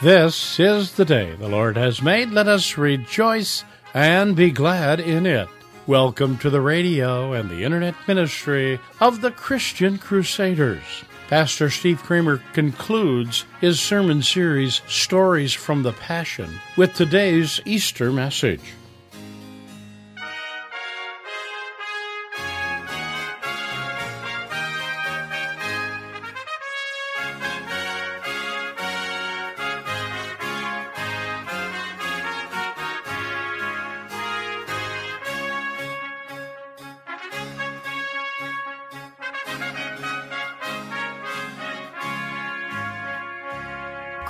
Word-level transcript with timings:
This 0.00 0.60
is 0.60 0.92
the 0.92 1.04
day 1.04 1.34
the 1.34 1.48
Lord 1.48 1.76
has 1.76 2.00
made. 2.00 2.30
Let 2.30 2.46
us 2.46 2.78
rejoice 2.78 3.64
and 3.92 4.36
be 4.36 4.52
glad 4.52 5.00
in 5.00 5.26
it. 5.26 5.48
Welcome 5.88 6.38
to 6.38 6.50
the 6.50 6.60
radio 6.60 7.32
and 7.32 7.50
the 7.50 7.64
internet 7.64 7.96
ministry 8.06 8.78
of 9.00 9.22
the 9.22 9.32
Christian 9.32 9.98
Crusaders. 9.98 11.02
Pastor 11.26 11.68
Steve 11.68 12.00
Kramer 12.00 12.40
concludes 12.52 13.44
his 13.60 13.80
sermon 13.80 14.22
series, 14.22 14.82
Stories 14.86 15.52
from 15.52 15.82
the 15.82 15.94
Passion, 15.94 16.60
with 16.76 16.94
today's 16.94 17.60
Easter 17.64 18.12
message. 18.12 18.74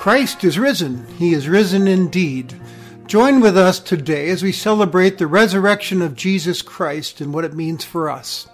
Christ 0.09 0.43
is 0.43 0.57
risen. 0.57 1.05
He 1.19 1.35
is 1.35 1.47
risen 1.47 1.87
indeed. 1.87 2.59
Join 3.05 3.41
with 3.41 3.55
us 3.55 3.79
today 3.79 4.31
as 4.31 4.41
we 4.41 4.51
celebrate 4.51 5.19
the 5.19 5.27
resurrection 5.27 6.01
of 6.01 6.15
Jesus 6.15 6.63
Christ 6.63 7.21
and 7.21 7.31
what 7.31 7.45
it 7.45 7.53
means 7.53 7.85
for 7.85 8.09
us. 8.09 8.47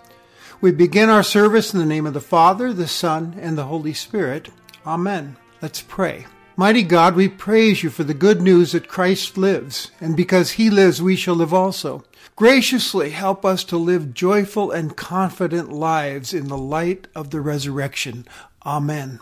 We 0.59 0.73
begin 0.73 1.09
our 1.09 1.23
service 1.23 1.73
in 1.73 1.79
the 1.79 1.85
name 1.85 2.05
of 2.05 2.13
the 2.13 2.19
Father, 2.19 2.73
the 2.73 2.89
Son, 2.89 3.37
and 3.39 3.57
the 3.57 3.63
Holy 3.63 3.93
Spirit. 3.93 4.49
Amen. 4.85 5.37
Let's 5.61 5.81
pray. 5.81 6.25
Mighty 6.57 6.83
God, 6.83 7.15
we 7.15 7.29
praise 7.29 7.83
you 7.83 7.89
for 7.89 8.03
the 8.03 8.13
good 8.13 8.41
news 8.41 8.73
that 8.73 8.89
Christ 8.89 9.37
lives, 9.37 9.91
and 10.01 10.17
because 10.17 10.51
he 10.51 10.69
lives, 10.69 11.01
we 11.01 11.15
shall 11.15 11.35
live 11.35 11.53
also. 11.53 12.03
Graciously 12.35 13.11
help 13.11 13.45
us 13.45 13.63
to 13.63 13.77
live 13.77 14.13
joyful 14.13 14.71
and 14.71 14.97
confident 14.97 15.71
lives 15.71 16.33
in 16.33 16.49
the 16.49 16.57
light 16.57 17.07
of 17.15 17.29
the 17.29 17.39
resurrection. 17.39 18.27
Amen. 18.65 19.21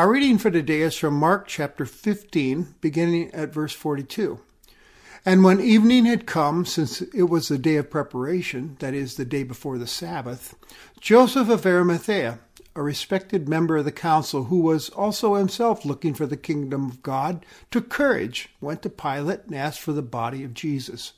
Our 0.00 0.12
reading 0.12 0.38
for 0.38 0.50
today 0.50 0.80
is 0.80 0.96
from 0.96 1.12
Mark 1.12 1.46
chapter 1.46 1.84
15, 1.84 2.76
beginning 2.80 3.34
at 3.34 3.52
verse 3.52 3.74
42. 3.74 4.40
And 5.26 5.44
when 5.44 5.60
evening 5.60 6.06
had 6.06 6.24
come, 6.24 6.64
since 6.64 7.02
it 7.02 7.24
was 7.24 7.48
the 7.48 7.58
day 7.58 7.76
of 7.76 7.90
preparation, 7.90 8.78
that 8.78 8.94
is, 8.94 9.16
the 9.16 9.26
day 9.26 9.42
before 9.42 9.76
the 9.76 9.86
Sabbath, 9.86 10.54
Joseph 11.00 11.50
of 11.50 11.66
Arimathea, 11.66 12.38
a 12.74 12.82
respected 12.82 13.46
member 13.46 13.76
of 13.76 13.84
the 13.84 13.92
council, 13.92 14.44
who 14.44 14.60
was 14.60 14.88
also 14.88 15.34
himself 15.34 15.84
looking 15.84 16.14
for 16.14 16.24
the 16.24 16.38
kingdom 16.38 16.86
of 16.86 17.02
God, 17.02 17.44
took 17.70 17.90
courage, 17.90 18.48
went 18.58 18.80
to 18.80 18.88
Pilate, 18.88 19.44
and 19.44 19.54
asked 19.54 19.80
for 19.80 19.92
the 19.92 20.00
body 20.00 20.42
of 20.44 20.54
Jesus. 20.54 21.12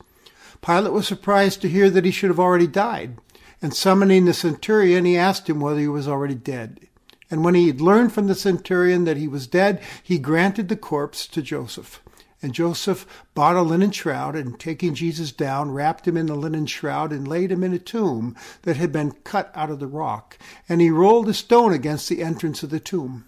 Pilate 0.61 0.93
was 0.93 1.07
surprised 1.07 1.63
to 1.63 1.69
hear 1.69 1.89
that 1.89 2.05
he 2.05 2.11
should 2.11 2.31
have 2.31 2.41
already 2.41 2.67
died, 2.67 3.19
and 3.63 3.73
summoning 3.73 4.25
the 4.25 4.35
centurion, 4.35 5.05
he 5.05 5.17
asked 5.17 5.49
him 5.49 5.61
whether 5.61 5.79
he 5.79 5.87
was 5.87 6.09
already 6.09 6.35
dead. 6.35 6.89
And 7.33 7.43
when 7.43 7.55
he 7.55 7.69
had 7.69 7.81
learned 7.81 8.13
from 8.13 8.27
the 8.27 8.35
centurion 8.35 9.05
that 9.05 9.17
he 9.17 9.27
was 9.27 9.47
dead, 9.47 9.81
he 10.03 10.19
granted 10.19 10.69
the 10.69 10.77
corpse 10.77 11.27
to 11.29 11.41
Joseph. 11.41 12.03
And 12.43 12.53
Joseph 12.53 13.07
bought 13.35 13.57
a 13.57 13.63
linen 13.63 13.91
shroud, 13.91 14.37
and 14.37 14.61
taking 14.61 14.95
Jesus 14.95 15.33
down, 15.33 15.71
wrapped 15.71 16.07
him 16.07 16.19
in 16.19 16.27
the 16.27 16.35
linen 16.35 16.67
shroud, 16.67 17.11
and 17.11 17.27
laid 17.27 17.51
him 17.51 17.65
in 17.65 17.73
a 17.73 17.79
tomb 17.79 18.37
that 18.65 18.77
had 18.77 18.93
been 18.93 19.13
cut 19.25 19.51
out 19.55 19.71
of 19.71 19.81
the 19.81 19.87
rock. 19.87 20.37
And 20.69 20.83
he 20.83 20.91
rolled 20.91 21.27
a 21.27 21.33
stone 21.33 21.73
against 21.73 22.11
the 22.11 22.23
entrance 22.23 22.63
of 22.63 22.69
the 22.69 22.79
tomb. 22.79 23.27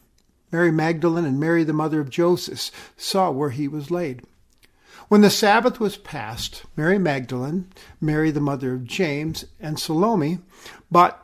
Mary 0.52 0.70
Magdalene 0.70 1.24
and 1.24 1.40
Mary, 1.40 1.64
the 1.64 1.72
mother 1.72 1.98
of 1.98 2.10
Joseph, 2.10 2.92
saw 2.98 3.30
where 3.30 3.50
he 3.50 3.66
was 3.66 3.90
laid. 3.90 4.22
When 5.08 5.22
the 5.22 5.30
Sabbath 5.30 5.80
was 5.80 5.96
past, 5.96 6.64
Mary 6.76 6.98
Magdalene, 6.98 7.72
Mary, 8.02 8.30
the 8.30 8.40
mother 8.40 8.74
of 8.74 8.84
James, 8.84 9.46
and 9.58 9.78
Salome 9.78 10.40
bought 10.90 11.23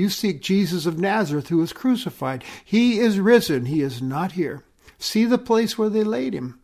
You 0.00 0.08
seek 0.08 0.40
Jesus 0.40 0.86
of 0.86 0.98
Nazareth, 0.98 1.48
who 1.48 1.58
was 1.58 1.74
crucified. 1.74 2.42
He 2.64 2.98
is 2.98 3.20
risen. 3.20 3.66
He 3.66 3.82
is 3.82 4.00
not 4.00 4.32
here. 4.32 4.64
See 4.98 5.26
the 5.26 5.36
place 5.36 5.76
where 5.76 5.90
they 5.90 6.04
laid 6.04 6.32
him. 6.32 6.58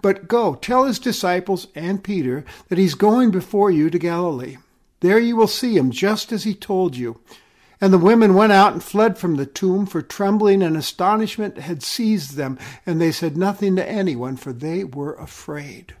But 0.00 0.26
go, 0.26 0.56
tell 0.56 0.86
his 0.86 0.98
disciples 0.98 1.68
and 1.76 2.02
Peter 2.02 2.44
that 2.68 2.78
he's 2.78 2.96
going 2.96 3.30
before 3.30 3.70
you 3.70 3.88
to 3.88 4.00
Galilee. 4.00 4.56
There 4.98 5.20
you 5.20 5.36
will 5.36 5.46
see 5.46 5.76
him, 5.76 5.92
just 5.92 6.32
as 6.32 6.42
he 6.42 6.54
told 6.54 6.96
you. 6.96 7.20
And 7.80 7.92
the 7.92 7.98
women 7.98 8.34
went 8.34 8.50
out 8.50 8.72
and 8.72 8.82
fled 8.82 9.16
from 9.16 9.36
the 9.36 9.46
tomb, 9.46 9.86
for 9.86 10.02
trembling 10.02 10.60
and 10.60 10.76
astonishment 10.76 11.58
had 11.58 11.84
seized 11.84 12.34
them, 12.34 12.58
and 12.84 13.00
they 13.00 13.12
said 13.12 13.36
nothing 13.36 13.76
to 13.76 13.88
anyone, 13.88 14.36
for 14.36 14.52
they 14.52 14.82
were 14.82 15.14
afraid. 15.14 15.94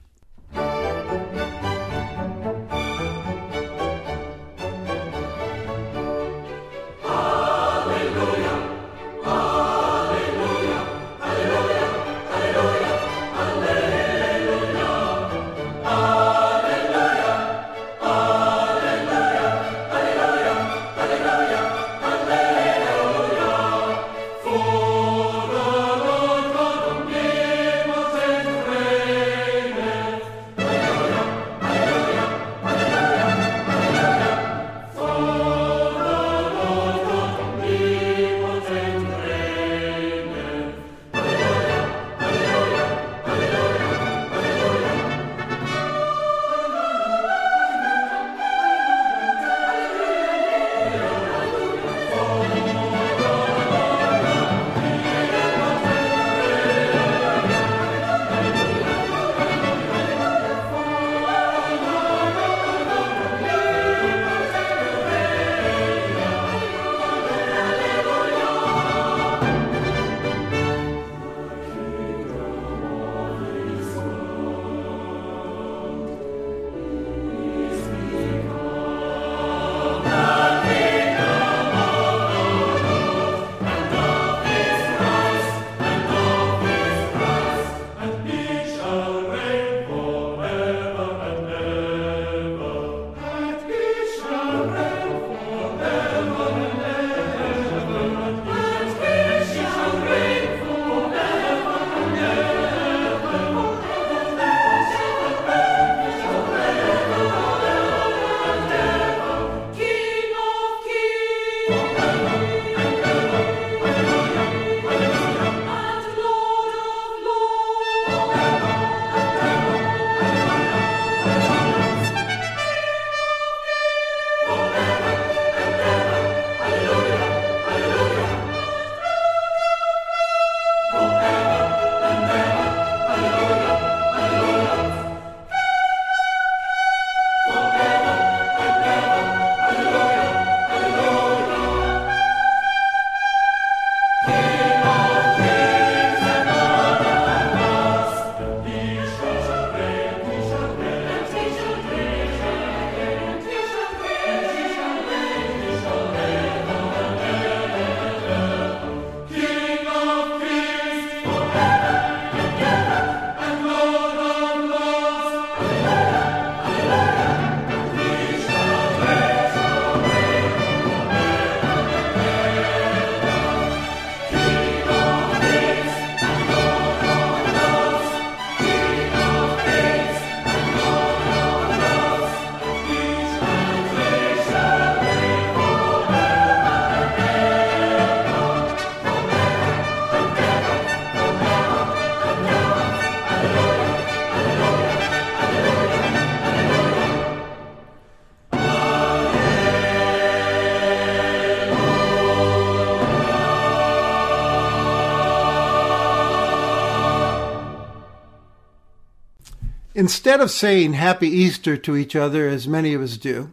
Instead 209.94 210.40
of 210.40 210.50
saying 210.50 210.94
Happy 210.94 211.28
Easter 211.28 211.76
to 211.76 211.96
each 211.96 212.16
other, 212.16 212.48
as 212.48 212.66
many 212.66 212.94
of 212.94 213.02
us 213.02 213.16
do, 213.16 213.52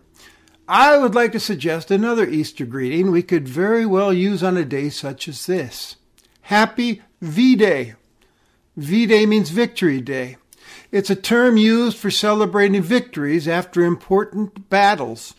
I 0.68 0.98
would 0.98 1.16
like 1.16 1.32
to 1.34 1.40
suggest 1.40 1.92
another 1.92 2.28
Easter 2.28 2.66
greeting 2.66 3.12
we 3.12 3.24
could 3.24 3.48
very 3.48 3.86
well 3.86 4.14
use 4.14 4.42
on 4.44 4.56
a 4.56 4.64
day 4.64 4.90
such 4.90 5.28
as 5.28 5.46
this. 5.46 5.98
Happy 6.44 7.02
V 7.22 7.56
Day. 7.56 7.96
V 8.78 9.06
Day 9.06 9.26
means 9.26 9.50
Victory 9.50 10.00
Day. 10.00 10.38
It's 10.92 11.10
a 11.10 11.16
term 11.16 11.58
used 11.58 11.98
for 11.98 12.10
celebrating 12.10 12.82
victories 12.82 13.48
after 13.48 13.84
important 13.84 14.70
battles. 14.70 15.36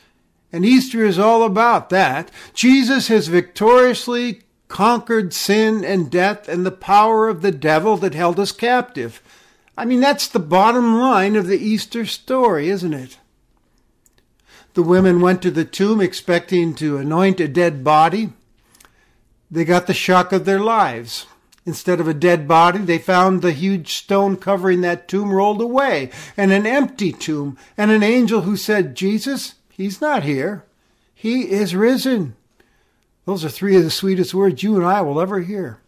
And 0.53 0.65
Easter 0.65 1.05
is 1.05 1.19
all 1.19 1.45
about 1.45 1.91
that. 1.91 2.31
Jesus 2.53 3.09
has 3.09 3.29
victoriously 3.29 4.43
conquered 4.69 5.33
sin 5.33 5.85
and 5.85 6.11
death 6.11 6.49
and 6.49 6.67
the 6.67 6.71
power 6.71 7.29
of 7.29 7.43
the 7.43 7.53
devil 7.53 7.97
that 7.97 8.15
held 8.15 8.39
us 8.39 8.53
captive. 8.53 9.23
I 9.77 9.85
mean, 9.85 10.01
that's 10.01 10.29
the 10.29 10.39
bottom 10.39 10.99
line 10.99 11.37
of 11.37 11.47
the 11.47 11.59
Easter 11.59 12.05
story, 12.05 12.69
isn't 12.69 12.95
it? 12.95 13.19
The 14.75 14.83
women 14.83 15.21
went 15.21 15.43
to 15.43 15.51
the 15.51 15.65
tomb 15.65 16.01
expecting 16.01 16.75
to 16.77 16.99
anoint 16.99 17.41
a 17.41 17.49
dead 17.49 17.83
body. 17.83 18.33
They 19.51 19.65
got 19.65 19.87
the 19.87 19.95
shock 19.95 20.33
of 20.33 20.45
their 20.45 20.61
lives. 20.61 21.27
Instead 21.67 22.01
of 22.01 22.09
a 22.09 22.15
dead 22.15 22.49
body, 22.49 22.79
they 22.79 22.99
found 22.99 23.43
the 23.43 23.53
huge 23.53 23.93
stone 23.95 24.37
covering 24.37 24.81
that 24.81 25.09
tomb 25.09 25.33
rolled 25.33 25.61
away 25.61 26.11
and 26.37 26.53
an 26.53 26.67
empty 26.67 27.13
tomb 27.13 27.59
and 27.77 27.91
an 27.91 28.03
angel 28.03 28.43
who 28.43 28.57
said, 28.57 28.95
Jesus, 28.95 29.55
he's 29.69 30.01
not 30.01 30.23
here. 30.23 30.65
He 31.15 31.51
is 31.51 31.75
risen. 31.75 32.35
Those 33.27 33.45
are 33.45 33.51
three 33.51 33.77
of 33.77 33.85
the 33.85 33.91
sweetest 33.91 34.33
words 34.33 34.63
you 34.63 34.77
and 34.77 34.87
I 34.87 35.03
will 35.03 35.21
ever 35.21 35.41
hear. 35.41 35.81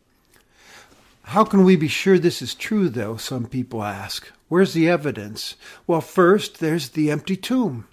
How 1.23 1.45
can 1.45 1.65
we 1.65 1.77
be 1.77 1.89
sure 1.89 2.19
this 2.19 2.43
is 2.43 2.55
true, 2.55 2.89
though? 2.89 3.17
Some 3.17 3.47
people 3.47 3.83
ask. 3.83 4.31
Where's 4.49 4.75
the 4.75 4.89
evidence? 4.89 5.57
Well, 5.87 6.01
first, 6.01 6.61
there's 6.61 6.91
the 6.91 7.11
empty 7.11 7.37
tomb. 7.37 7.87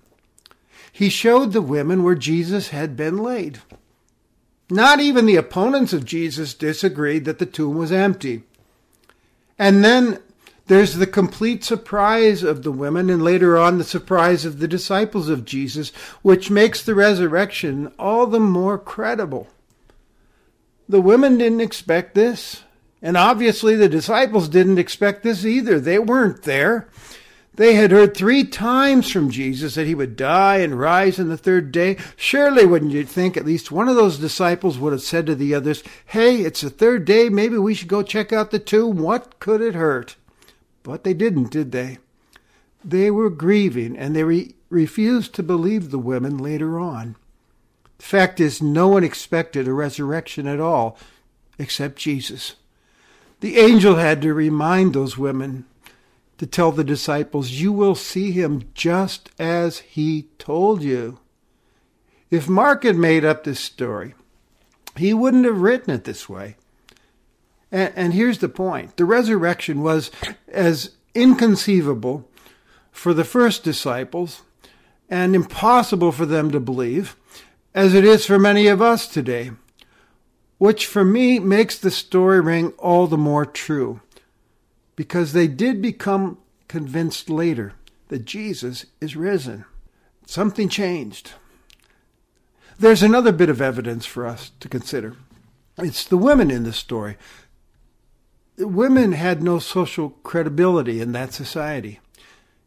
He 0.92 1.10
showed 1.10 1.54
the 1.54 1.62
women 1.62 2.04
where 2.04 2.16
Jesus 2.16 2.70
had 2.70 2.98
been 2.98 3.18
laid. 3.18 3.62
Not 4.70 5.00
even 5.00 5.26
the 5.26 5.36
opponents 5.36 5.94
of 5.94 6.06
Jesus 6.06 6.54
disagreed 6.54 7.26
that 7.26 7.40
the 7.40 7.46
tomb 7.46 7.78
was 7.78 7.92
empty. 7.92 8.44
And 9.58 9.84
then 9.84 10.20
there's 10.68 10.96
the 10.96 11.08
complete 11.08 11.64
surprise 11.64 12.44
of 12.44 12.64
the 12.64 12.72
women, 12.72 13.10
and 13.10 13.24
later 13.24 13.58
on 13.58 13.78
the 13.78 13.84
surprise 13.84 14.46
of 14.46 14.60
the 14.60 14.68
disciples 14.68 15.28
of 15.28 15.46
Jesus, 15.46 15.90
which 16.22 16.52
makes 16.52 16.84
the 16.84 16.94
resurrection 16.94 17.92
all 17.98 18.28
the 18.28 18.40
more 18.40 18.78
credible. 18.78 19.48
The 20.88 21.02
women 21.02 21.38
didn't 21.38 21.62
expect 21.62 22.14
this, 22.14 22.64
and 23.02 23.16
obviously 23.16 23.76
the 23.76 23.90
disciples 23.90 24.50
didn't 24.50 24.80
expect 24.80 25.24
this 25.24 25.46
either. 25.46 25.80
They 25.80 26.00
weren't 26.00 26.44
there. 26.44 26.90
They 27.60 27.76
had 27.76 27.92
heard 27.92 28.16
three 28.16 28.46
times 28.46 29.12
from 29.12 29.30
Jesus 29.30 29.76
that 29.76 29.86
he 29.86 29.94
would 29.94 30.16
die 30.16 30.58
and 30.58 30.80
rise 30.80 31.20
on 31.20 31.28
the 31.28 31.38
third 31.38 31.74
day. 31.74 31.98
Surely, 32.16 32.66
wouldn't 32.66 32.94
you 32.94 33.04
think 33.06 33.36
at 33.36 33.46
least 33.46 33.70
one 33.70 33.90
of 33.90 33.98
those 33.98 34.18
disciples 34.18 34.80
would 34.80 34.94
have 34.94 35.02
said 35.02 35.26
to 35.26 35.36
the 35.36 35.54
others, 35.54 35.84
Hey, 36.06 36.38
it's 36.42 36.62
the 36.62 36.70
third 36.70 37.04
day. 37.04 37.28
Maybe 37.28 37.58
we 37.58 37.74
should 37.74 37.90
go 37.90 38.02
check 38.02 38.32
out 38.32 38.52
the 38.52 38.60
tomb. 38.60 38.98
What 39.00 39.40
could 39.40 39.60
it 39.60 39.76
hurt? 39.76 40.16
But 40.84 41.04
they 41.04 41.14
didn't, 41.14 41.52
did 41.52 41.74
they? 41.74 41.98
They 42.84 43.12
were 43.12 43.30
grieving 43.30 43.98
and 43.98 44.16
they 44.16 44.24
re- 44.24 44.56
refused 44.70 45.36
to 45.36 45.44
believe 45.44 45.92
the 45.92 46.00
women 46.00 46.38
later 46.38 46.80
on. 46.80 47.18
The 47.98 48.06
fact 48.06 48.40
is, 48.40 48.62
no 48.62 48.88
one 48.88 49.04
expected 49.04 49.68
a 49.68 49.74
resurrection 49.74 50.48
at 50.48 50.62
all 50.62 50.98
except 51.58 51.98
Jesus. 51.98 52.56
The 53.40 53.58
angel 53.58 53.96
had 53.96 54.22
to 54.22 54.34
remind 54.34 54.94
those 54.94 55.18
women 55.18 55.66
to 56.38 56.46
tell 56.46 56.72
the 56.72 56.84
disciples, 56.84 57.52
You 57.52 57.72
will 57.72 57.96
see 57.96 58.32
him 58.32 58.70
just 58.74 59.30
as 59.40 59.80
he 59.80 60.28
told 60.38 60.82
you. 60.82 61.20
If 62.30 62.48
Mark 62.48 62.84
had 62.84 62.96
made 62.96 63.26
up 63.26 63.44
this 63.44 63.60
story, 63.60 64.14
he 64.96 65.14
wouldn't 65.14 65.46
have 65.46 65.62
written 65.62 65.94
it 65.94 66.04
this 66.04 66.28
way. 66.28 66.56
And, 67.72 67.94
and 67.96 68.14
here's 68.14 68.40
the 68.40 68.50
point 68.50 68.98
the 68.98 69.06
resurrection 69.06 69.82
was 69.82 70.12
as 70.48 70.92
inconceivable 71.14 72.28
for 72.92 73.14
the 73.14 73.24
first 73.24 73.64
disciples 73.64 74.42
and 75.10 75.36
impossible 75.36 76.12
for 76.12 76.26
them 76.26 76.52
to 76.52 76.60
believe 76.60 77.16
as 77.74 77.94
it 77.94 78.04
is 78.04 78.26
for 78.26 78.40
many 78.40 78.68
of 78.68 78.82
us 78.82 79.08
today, 79.08 79.52
which 80.60 80.86
for 80.86 81.04
me 81.04 81.40
makes 81.40 81.80
the 81.80 81.90
story 81.90 82.40
ring 82.40 82.74
all 82.78 83.08
the 83.08 83.18
more 83.18 83.46
true 83.46 84.02
because 84.96 85.32
they 85.32 85.48
did 85.48 85.82
become 85.82 86.38
convinced 86.68 87.30
later 87.30 87.74
that 88.10 88.26
Jesus 88.26 88.86
is 89.00 89.16
risen. 89.16 89.64
Something 90.26 90.68
changed. 90.68 91.32
There's 92.78 93.02
another 93.02 93.32
bit 93.32 93.50
of 93.50 93.62
evidence 93.62 94.06
for 94.06 94.28
us 94.28 94.52
to 94.60 94.70
consider. 94.70 95.16
It's 95.78 96.04
the 96.04 96.18
women 96.18 96.52
in 96.52 96.64
the 96.64 96.74
story. 96.74 97.16
Women 98.58 99.14
had 99.14 99.42
no 99.42 99.60
social 99.60 100.10
credibility 100.24 101.00
in 101.00 101.14
that 101.14 101.34
society. 101.34 102.02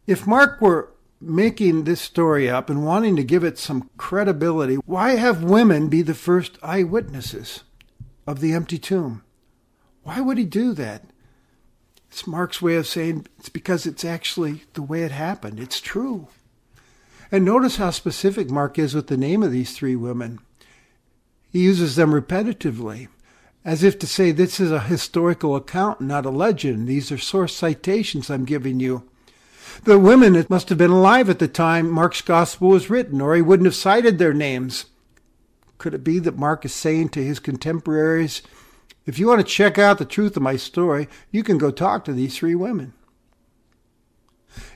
If 0.06 0.26
Mark 0.26 0.62
were 0.62 0.88
making 1.20 1.84
this 1.84 2.00
story 2.00 2.49
up 2.49 2.70
and 2.70 2.87
wanting 2.87 3.16
to 3.16 3.25
give 3.25 3.44
it 3.44 3.58
some 3.58 3.90
credibility, 3.99 4.76
why 4.76 5.16
have 5.16 5.44
women 5.44 5.88
be 5.88 6.00
the 6.00 6.14
first 6.14 6.58
eyewitnesses 6.62 7.64
of 8.26 8.41
the 8.41 8.52
empty 8.52 8.79
tomb? 8.79 9.23
Why 10.02 10.21
would 10.21 10.38
he 10.38 10.45
do 10.45 10.73
that? 10.75 11.05
It's 12.11 12.26
Mark's 12.26 12.61
way 12.61 12.76
of 12.76 12.87
saying 12.87 13.26
it's 13.38 13.49
because 13.49 13.87
it's 13.87 14.05
actually 14.05 14.64
the 14.75 14.83
way 14.83 15.02
it 15.02 15.12
happened. 15.12 15.59
It's 15.59 15.81
true. 15.81 16.29
And 17.31 17.45
notice 17.45 17.76
how 17.76 17.91
specific 17.91 18.50
Mark 18.50 18.79
is 18.79 18.95
with 18.95 19.07
the 19.07 19.17
name 19.17 19.43
of 19.43 19.50
these 19.50 19.75
three 19.75 19.97
women. 19.97 20.41
He 21.50 21.61
uses 21.61 21.97
them 21.97 22.12
repetitively, 22.12 23.09
as 23.64 23.83
if 23.83 23.99
to 24.00 24.07
say 24.07 24.31
this 24.31 24.61
is 24.61 24.71
a 24.71 24.81
historical 24.81 25.57
account, 25.57 26.00
not 26.02 26.26
a 26.26 26.31
legend. 26.31 26.87
These 26.87 27.11
are 27.11 27.19
source 27.19 27.55
citations 27.55 28.29
I'm 28.29 28.45
giving 28.45 28.81
you. 28.81 29.09
The 29.85 29.99
women 29.99 30.45
must 30.50 30.69
have 30.69 30.79
been 30.79 30.91
alive 30.91 31.31
at 31.31 31.38
the 31.38 31.49
time 31.49 31.91
Mark's 31.91 32.21
gospel 32.21 32.69
was 32.69 32.91
written, 32.91 33.21
or 33.21 33.35
he 33.35 33.41
wouldn't 33.41 33.67
have 33.67 33.75
cited 33.75 34.19
their 34.19 34.35
names. 34.35 34.87
Could 35.82 35.94
it 35.94 36.04
be 36.04 36.20
that 36.20 36.38
Mark 36.38 36.64
is 36.64 36.72
saying 36.72 37.08
to 37.08 37.24
his 37.24 37.40
contemporaries, 37.40 38.40
if 39.04 39.18
you 39.18 39.26
want 39.26 39.40
to 39.40 39.52
check 39.52 39.78
out 39.78 39.98
the 39.98 40.04
truth 40.04 40.36
of 40.36 40.42
my 40.42 40.54
story, 40.54 41.08
you 41.32 41.42
can 41.42 41.58
go 41.58 41.72
talk 41.72 42.04
to 42.04 42.12
these 42.12 42.36
three 42.36 42.54
women. 42.54 42.92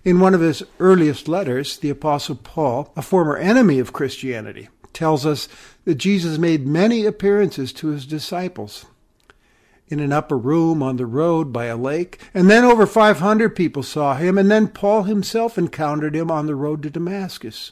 In 0.02 0.18
one 0.18 0.34
of 0.34 0.40
his 0.40 0.64
earliest 0.80 1.28
letters, 1.28 1.76
the 1.76 1.90
Apostle 1.90 2.34
Paul, 2.34 2.92
a 2.96 3.02
former 3.02 3.36
enemy 3.36 3.78
of 3.78 3.92
Christianity, 3.92 4.68
tells 4.92 5.24
us 5.24 5.46
that 5.84 5.94
Jesus 5.94 6.38
made 6.38 6.66
many 6.66 7.04
appearances 7.06 7.72
to 7.74 7.90
his 7.90 8.04
disciples 8.04 8.84
in 9.86 10.00
an 10.00 10.12
upper 10.12 10.36
room 10.36 10.82
on 10.82 10.96
the 10.96 11.06
road 11.06 11.52
by 11.52 11.66
a 11.66 11.76
lake, 11.76 12.20
and 12.34 12.50
then 12.50 12.64
over 12.64 12.84
500 12.84 13.54
people 13.54 13.84
saw 13.84 14.16
him, 14.16 14.38
and 14.38 14.50
then 14.50 14.66
Paul 14.66 15.04
himself 15.04 15.56
encountered 15.56 16.16
him 16.16 16.32
on 16.32 16.46
the 16.46 16.56
road 16.56 16.82
to 16.82 16.90
Damascus. 16.90 17.70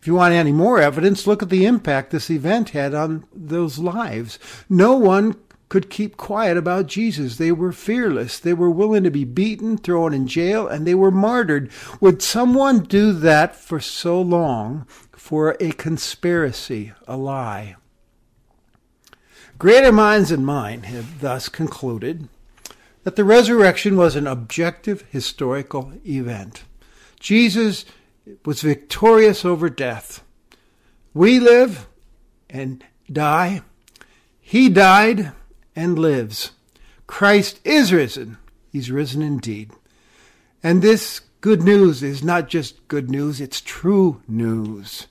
If 0.00 0.06
you 0.06 0.14
want 0.14 0.32
any 0.32 0.52
more 0.52 0.80
evidence, 0.80 1.26
look 1.26 1.42
at 1.42 1.50
the 1.50 1.66
impact 1.66 2.10
this 2.10 2.30
event 2.30 2.70
had 2.70 2.94
on 2.94 3.26
those 3.34 3.78
lives. 3.78 4.38
No 4.68 4.94
one 4.96 5.36
could 5.68 5.90
keep 5.90 6.16
quiet 6.16 6.56
about 6.56 6.86
Jesus. 6.86 7.36
They 7.36 7.52
were 7.52 7.70
fearless. 7.70 8.38
They 8.38 8.54
were 8.54 8.70
willing 8.70 9.04
to 9.04 9.10
be 9.10 9.24
beaten, 9.24 9.76
thrown 9.76 10.14
in 10.14 10.26
jail, 10.26 10.66
and 10.66 10.86
they 10.86 10.94
were 10.94 11.10
martyred. 11.10 11.70
Would 12.00 12.22
someone 12.22 12.80
do 12.80 13.12
that 13.12 13.54
for 13.54 13.78
so 13.78 14.20
long 14.20 14.86
for 15.12 15.56
a 15.60 15.72
conspiracy, 15.72 16.92
a 17.06 17.18
lie? 17.18 17.76
Greater 19.58 19.92
minds 19.92 20.30
than 20.30 20.44
mine 20.44 20.84
have 20.84 21.20
thus 21.20 21.50
concluded 21.50 22.28
that 23.04 23.16
the 23.16 23.24
resurrection 23.24 23.98
was 23.98 24.16
an 24.16 24.26
objective 24.26 25.04
historical 25.10 25.92
event. 26.06 26.64
Jesus 27.20 27.84
was 28.44 28.62
victorious 28.62 29.44
over 29.44 29.68
death. 29.68 30.22
We 31.14 31.40
live 31.40 31.88
and 32.48 32.84
die. 33.10 33.62
He 34.40 34.68
died 34.68 35.32
and 35.74 35.98
lives. 35.98 36.52
Christ 37.06 37.60
is 37.64 37.92
risen. 37.92 38.38
He's 38.70 38.90
risen 38.90 39.22
indeed. 39.22 39.72
And 40.62 40.82
this 40.82 41.20
good 41.40 41.62
news 41.62 42.02
is 42.02 42.22
not 42.22 42.48
just 42.48 42.86
good 42.88 43.10
news, 43.10 43.40
it's 43.40 43.60
true 43.60 44.22
news. 44.28 45.06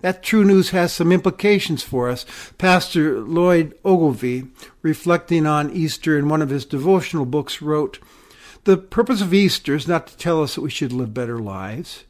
That 0.00 0.22
true 0.22 0.44
news 0.44 0.70
has 0.70 0.92
some 0.92 1.10
implications 1.10 1.82
for 1.82 2.08
us. 2.08 2.24
Pastor 2.56 3.20
Lloyd 3.20 3.76
Ogilvie, 3.84 4.46
reflecting 4.80 5.44
on 5.44 5.72
Easter 5.72 6.16
in 6.16 6.28
one 6.28 6.40
of 6.40 6.50
his 6.50 6.64
devotional 6.64 7.26
books, 7.26 7.60
wrote, 7.60 7.98
The 8.64 8.76
purpose 8.76 9.20
of 9.20 9.34
Easter 9.34 9.74
is 9.74 9.88
not 9.88 10.06
to 10.06 10.16
tell 10.16 10.42
us 10.42 10.54
that 10.54 10.62
we 10.62 10.70
should 10.70 10.92
live 10.92 11.12
better 11.12 11.40
lives. 11.40 12.04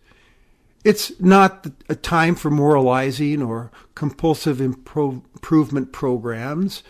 It's 0.85 1.19
not 1.21 1.67
a 1.89 1.95
time 1.95 2.35
for 2.35 2.51
moralizing 2.51 3.43
or 3.43 3.71
compulsive 3.95 4.61
improvement 4.61 5.93
programs. 5.93 6.83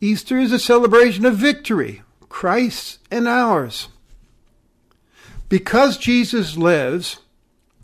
Easter 0.00 0.38
is 0.38 0.52
a 0.52 0.58
celebration 0.58 1.24
of 1.24 1.36
victory, 1.36 2.02
Christ's 2.28 2.98
and 3.10 3.26
ours. 3.26 3.88
Because 5.48 5.96
Jesus 5.96 6.56
lives, 6.56 7.20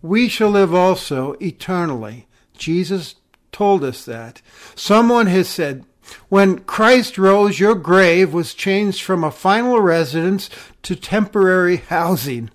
we 0.03 0.29
shall 0.29 0.51
live 0.51 0.75
also 0.75 1.35
eternally. 1.41 2.27
Jesus 2.59 3.15
told 3.53 3.85
us 3.85 4.05
that. 4.05 4.43
Someone 4.75 5.29
has 5.29 5.49
said, 5.49 5.85
when 6.29 6.59
Christ 6.59 7.17
rose, 7.17 7.61
your 7.61 7.77
grave 7.77 8.35
was 8.35 8.53
changed 8.53 9.03
from 9.03 9.23
a 9.23 9.31
final 9.31 9.81
residence 9.81 10.51
to 10.83 10.97
temporary 10.97 11.77
housing. 11.77 12.51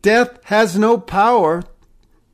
Death 0.00 0.38
has 0.44 0.78
no 0.78 0.98
power 0.98 1.64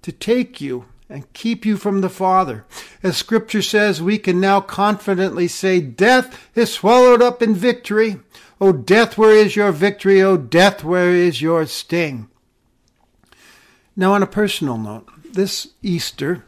to 0.08 0.12
take 0.12 0.58
you 0.58 0.86
and 1.10 1.30
keep 1.34 1.66
you 1.66 1.76
from 1.76 2.00
the 2.00 2.08
Father. 2.08 2.64
As 3.02 3.18
Scripture 3.18 3.60
says, 3.60 4.00
we 4.00 4.16
can 4.16 4.40
now 4.40 4.58
confidently 4.62 5.46
say, 5.48 5.82
Death 5.82 6.48
is 6.54 6.72
swallowed 6.72 7.20
up 7.20 7.42
in 7.42 7.54
victory. 7.54 8.16
O 8.58 8.72
death, 8.72 9.18
where 9.18 9.36
is 9.36 9.54
your 9.54 9.70
victory? 9.70 10.22
O 10.22 10.38
death, 10.38 10.82
where 10.82 11.10
is 11.10 11.42
your 11.42 11.66
sting? 11.66 12.30
Now, 13.96 14.14
on 14.14 14.22
a 14.22 14.26
personal 14.26 14.78
note, 14.78 15.06
this 15.30 15.68
Easter, 15.82 16.42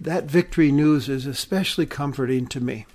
that 0.00 0.26
victory 0.26 0.70
news 0.70 1.08
is 1.08 1.26
especially 1.26 1.86
comforting 1.86 2.46
to 2.46 2.60
me. 2.60 2.86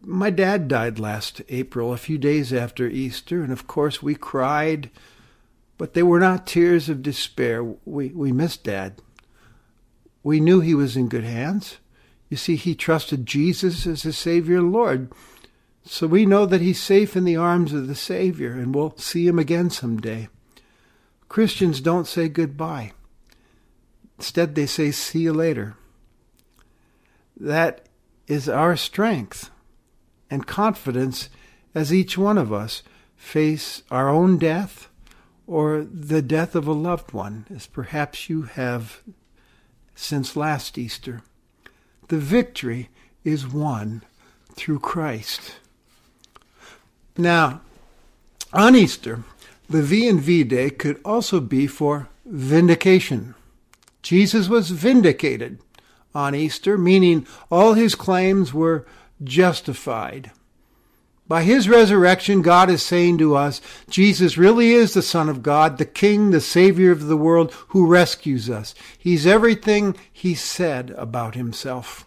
my 0.00 0.30
dad 0.30 0.66
died 0.66 0.98
last 0.98 1.42
April, 1.48 1.92
a 1.92 1.96
few 1.96 2.18
days 2.18 2.52
after 2.52 2.88
Easter, 2.88 3.44
and 3.44 3.52
of 3.52 3.68
course 3.68 4.02
we 4.02 4.16
cried, 4.16 4.90
but 5.78 5.94
they 5.94 6.02
were 6.02 6.20
not 6.20 6.46
tears 6.46 6.88
of 6.88 7.02
despair. 7.02 7.62
We, 7.84 8.08
we 8.08 8.32
missed 8.32 8.64
Dad. 8.64 9.00
We 10.22 10.40
knew 10.40 10.60
he 10.60 10.74
was 10.74 10.96
in 10.96 11.08
good 11.08 11.24
hands. 11.24 11.78
You 12.28 12.36
see, 12.36 12.56
he 12.56 12.74
trusted 12.74 13.26
Jesus 13.26 13.86
as 13.86 14.02
his 14.02 14.16
Savior 14.16 14.58
and 14.58 14.72
Lord. 14.72 15.12
So 15.84 16.06
we 16.06 16.24
know 16.26 16.46
that 16.46 16.60
he's 16.60 16.80
safe 16.80 17.16
in 17.16 17.24
the 17.24 17.36
arms 17.36 17.72
of 17.72 17.88
the 17.88 17.94
Savior, 17.94 18.52
and 18.52 18.74
we'll 18.74 18.96
see 18.96 19.26
him 19.26 19.38
again 19.38 19.70
someday. 19.70 20.28
Christians 21.28 21.80
don't 21.80 22.06
say 22.06 22.28
goodbye. 22.28 22.92
Instead, 24.18 24.54
they 24.54 24.66
say, 24.66 24.92
see 24.92 25.20
you 25.20 25.32
later. 25.32 25.76
That 27.36 27.88
is 28.28 28.48
our 28.48 28.76
strength 28.76 29.50
and 30.30 30.46
confidence 30.46 31.28
as 31.74 31.92
each 31.92 32.16
one 32.16 32.38
of 32.38 32.52
us 32.52 32.82
face 33.16 33.82
our 33.90 34.08
own 34.08 34.38
death 34.38 34.88
or 35.46 35.82
the 35.82 36.22
death 36.22 36.54
of 36.54 36.66
a 36.66 36.72
loved 36.72 37.12
one, 37.12 37.46
as 37.54 37.66
perhaps 37.66 38.28
you 38.28 38.42
have 38.42 39.02
since 39.94 40.36
last 40.36 40.78
Easter. 40.78 41.22
The 42.08 42.18
victory 42.18 42.88
is 43.24 43.46
won 43.46 44.02
through 44.54 44.80
Christ. 44.80 45.56
Now, 47.16 47.60
on 48.52 48.74
Easter, 48.74 49.24
the 49.68 49.82
V 49.82 50.08
and 50.08 50.20
V 50.20 50.44
day 50.44 50.70
could 50.70 51.00
also 51.04 51.40
be 51.40 51.66
for 51.66 52.08
vindication. 52.24 53.34
Jesus 54.02 54.48
was 54.48 54.70
vindicated 54.70 55.58
on 56.14 56.34
Easter, 56.34 56.76
meaning 56.76 57.26
all 57.50 57.74
his 57.74 57.94
claims 57.94 58.52
were 58.52 58.86
justified. 59.22 60.30
By 61.32 61.44
his 61.44 61.66
resurrection, 61.66 62.42
God 62.42 62.68
is 62.68 62.82
saying 62.82 63.16
to 63.16 63.36
us, 63.36 63.62
Jesus 63.88 64.36
really 64.36 64.72
is 64.72 64.92
the 64.92 65.00
Son 65.00 65.30
of 65.30 65.42
God, 65.42 65.78
the 65.78 65.86
King, 65.86 66.30
the 66.30 66.42
Savior 66.42 66.92
of 66.92 67.06
the 67.06 67.16
world, 67.16 67.54
who 67.68 67.86
rescues 67.86 68.50
us. 68.50 68.74
He's 68.98 69.26
everything 69.26 69.96
he 70.12 70.34
said 70.34 70.90
about 70.90 71.34
himself. 71.34 72.06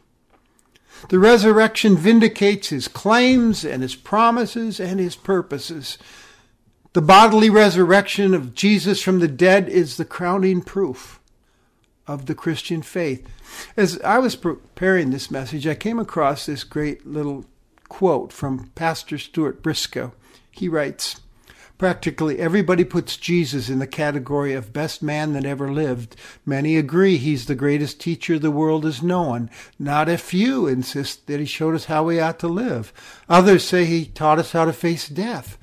The 1.09 1.17
resurrection 1.17 1.97
vindicates 1.97 2.69
his 2.69 2.87
claims 2.87 3.65
and 3.65 3.81
his 3.81 3.95
promises 3.95 4.79
and 4.79 4.99
his 4.99 5.15
purposes. 5.15 5.97
The 6.93 7.01
bodily 7.01 7.49
resurrection 7.49 8.35
of 8.35 8.53
Jesus 8.53 9.01
from 9.01 9.21
the 9.21 9.27
dead 9.27 9.67
is 9.67 9.97
the 9.97 10.05
crowning 10.05 10.61
proof 10.61 11.19
of 12.05 12.27
the 12.27 12.35
Christian 12.35 12.83
faith. 12.83 13.27
As 13.75 13.99
I 14.01 14.19
was 14.19 14.35
preparing 14.35 15.09
this 15.09 15.31
message, 15.31 15.65
I 15.65 15.73
came 15.73 15.97
across 15.97 16.45
this 16.45 16.63
great 16.63 17.07
little 17.07 17.45
quote 17.89 18.31
from 18.31 18.71
Pastor 18.75 19.17
Stuart 19.17 19.61
Briscoe. 19.61 20.13
He 20.51 20.69
writes, 20.69 21.21
Practically 21.77 22.39
everybody 22.39 22.85
puts 22.85 23.17
Jesus 23.17 23.67
in 23.67 23.79
the 23.79 23.87
category 23.87 24.53
of 24.53 24.71
best 24.71 25.03
man 25.03 25.33
that 25.33 25.45
ever 25.45 25.69
lived. 25.69 26.15
Many 26.45 26.77
agree 26.77 27.17
he's 27.17 27.47
the 27.47 27.55
greatest 27.55 27.99
teacher 27.99 28.39
the 28.39 28.49
world 28.49 28.85
has 28.85 29.03
known. 29.03 29.49
Not 29.77 30.07
a 30.07 30.17
few 30.17 30.67
insist 30.67 31.27
that 31.27 31.41
he 31.41 31.45
showed 31.45 31.75
us 31.75 31.85
how 31.85 32.05
we 32.05 32.17
ought 32.17 32.39
to 32.39 32.47
live. 32.47 32.93
Others 33.27 33.65
say 33.65 33.83
he 33.83 34.05
taught 34.05 34.39
us 34.39 34.53
how 34.53 34.63
to 34.63 34.71
face 34.71 35.09
death. 35.09 35.57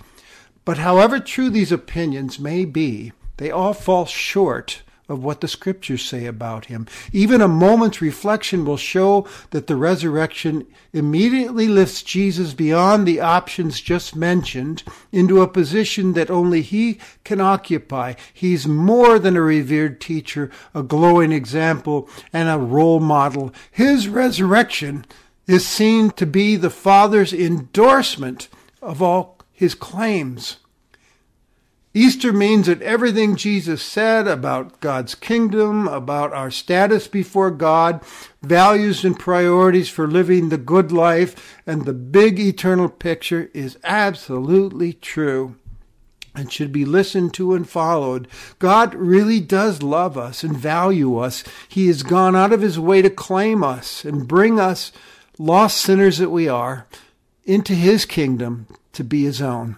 But 0.66 0.78
however 0.78 1.18
true 1.18 1.48
these 1.48 1.72
opinions 1.72 2.38
may 2.38 2.66
be, 2.66 3.12
they 3.38 3.50
all 3.50 3.72
fall 3.72 4.04
short 4.04 4.82
of 5.12 5.22
what 5.22 5.42
the 5.42 5.48
scriptures 5.48 6.02
say 6.02 6.24
about 6.24 6.64
him. 6.64 6.86
Even 7.12 7.42
a 7.42 7.48
moment's 7.48 8.00
reflection 8.00 8.64
will 8.64 8.78
show 8.78 9.26
that 9.50 9.66
the 9.66 9.76
resurrection 9.76 10.66
immediately 10.94 11.68
lifts 11.68 12.02
Jesus 12.02 12.54
beyond 12.54 13.06
the 13.06 13.20
options 13.20 13.80
just 13.80 14.16
mentioned 14.16 14.82
into 15.12 15.42
a 15.42 15.48
position 15.48 16.14
that 16.14 16.30
only 16.30 16.62
he 16.62 16.98
can 17.24 17.42
occupy. 17.42 18.14
He's 18.32 18.66
more 18.66 19.18
than 19.18 19.36
a 19.36 19.42
revered 19.42 20.00
teacher, 20.00 20.50
a 20.74 20.82
glowing 20.82 21.30
example, 21.30 22.08
and 22.32 22.48
a 22.48 22.58
role 22.58 23.00
model. 23.00 23.52
His 23.70 24.08
resurrection 24.08 25.04
is 25.46 25.66
seen 25.66 26.10
to 26.12 26.24
be 26.24 26.56
the 26.56 26.70
Father's 26.70 27.34
endorsement 27.34 28.48
of 28.80 29.02
all 29.02 29.38
his 29.52 29.74
claims. 29.74 30.56
Easter 31.94 32.32
means 32.32 32.66
that 32.66 32.80
everything 32.80 33.36
Jesus 33.36 33.82
said 33.82 34.26
about 34.26 34.80
God's 34.80 35.14
kingdom, 35.14 35.86
about 35.86 36.32
our 36.32 36.50
status 36.50 37.06
before 37.06 37.50
God, 37.50 38.02
values 38.40 39.04
and 39.04 39.18
priorities 39.18 39.90
for 39.90 40.08
living 40.08 40.48
the 40.48 40.56
good 40.56 40.90
life, 40.90 41.60
and 41.66 41.84
the 41.84 41.92
big 41.92 42.40
eternal 42.40 42.88
picture 42.88 43.50
is 43.52 43.78
absolutely 43.84 44.94
true 44.94 45.56
and 46.34 46.50
should 46.50 46.72
be 46.72 46.86
listened 46.86 47.34
to 47.34 47.52
and 47.52 47.68
followed. 47.68 48.26
God 48.58 48.94
really 48.94 49.38
does 49.38 49.82
love 49.82 50.16
us 50.16 50.42
and 50.42 50.56
value 50.56 51.18
us. 51.18 51.44
He 51.68 51.88
has 51.88 52.02
gone 52.02 52.34
out 52.34 52.54
of 52.54 52.62
his 52.62 52.78
way 52.78 53.02
to 53.02 53.10
claim 53.10 53.62
us 53.62 54.02
and 54.02 54.26
bring 54.26 54.58
us, 54.58 54.92
lost 55.38 55.78
sinners 55.78 56.16
that 56.18 56.30
we 56.30 56.48
are, 56.48 56.86
into 57.44 57.74
his 57.74 58.06
kingdom 58.06 58.66
to 58.94 59.04
be 59.04 59.24
his 59.24 59.42
own. 59.42 59.76